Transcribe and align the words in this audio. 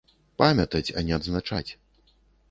Памятаць, 0.41 0.93
а 1.01 1.03
не 1.09 1.13
адзначаць. 1.17 1.71